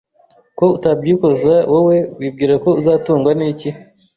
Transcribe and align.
Ko 0.57 0.65
utabyikoza 0.75 1.55
wowe 1.71 1.97
wibwira 2.17 2.53
ko 2.63 2.69
uzatungwa 2.79 3.31
n' 3.39 3.45
iki 3.51 3.69